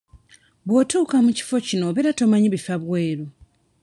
Bw'otuuka 0.65 1.15
mu 1.25 1.31
kifo 1.37 1.55
kino 1.67 1.83
obeera 1.89 2.11
tomanyi 2.19 2.47
bifa 2.55 2.75
bweru. 2.83 3.25